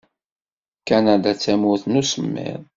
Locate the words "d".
1.35-1.39